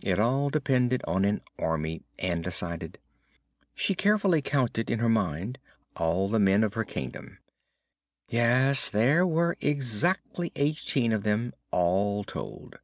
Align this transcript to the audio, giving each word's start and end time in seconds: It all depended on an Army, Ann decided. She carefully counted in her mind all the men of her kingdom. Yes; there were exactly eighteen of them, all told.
It 0.00 0.18
all 0.18 0.48
depended 0.48 1.02
on 1.06 1.26
an 1.26 1.42
Army, 1.58 2.00
Ann 2.18 2.40
decided. 2.40 2.98
She 3.74 3.94
carefully 3.94 4.40
counted 4.40 4.88
in 4.88 5.00
her 5.00 5.08
mind 5.10 5.58
all 5.96 6.30
the 6.30 6.38
men 6.38 6.64
of 6.64 6.72
her 6.72 6.82
kingdom. 6.84 7.36
Yes; 8.30 8.88
there 8.88 9.26
were 9.26 9.54
exactly 9.60 10.50
eighteen 10.56 11.12
of 11.12 11.24
them, 11.24 11.52
all 11.72 12.24
told. 12.24 12.76